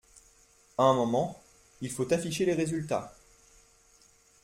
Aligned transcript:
À 0.79 0.81
un 0.85 0.95
moment, 0.95 1.39
il 1.81 1.91
faut 1.91 2.11
afficher 2.11 2.43
les 2.43 2.55
résultats. 2.55 3.13